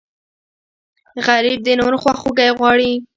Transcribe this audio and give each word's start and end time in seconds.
غریب 1.25 1.59
د 1.65 1.69
نورو 1.79 2.01
خواخوږی 2.03 2.49
غواړي 2.57 2.91